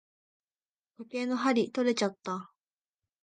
[0.97, 2.51] 時計の針とれちゃった。